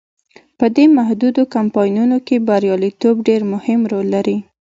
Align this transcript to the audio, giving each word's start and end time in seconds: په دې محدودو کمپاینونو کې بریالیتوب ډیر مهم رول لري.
په 0.59 0.65
دې 0.75 0.85
محدودو 0.97 1.41
کمپاینونو 1.55 2.17
کې 2.27 2.45
بریالیتوب 2.47 3.15
ډیر 3.27 3.41
مهم 3.53 3.79
رول 3.91 4.07
لري. 4.15 4.37